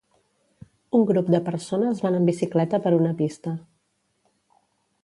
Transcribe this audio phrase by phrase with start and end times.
[0.99, 3.57] Un grup de persones van en bicicleta per una pista.